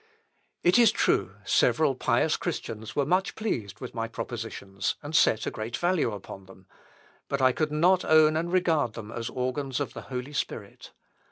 [0.63, 5.51] It is true, several pious Christians were much pleased with my Propositions, and set a
[5.51, 6.65] great value upon them,
[7.27, 10.91] but I could not own and regard them as the organs of the Holy Spirit.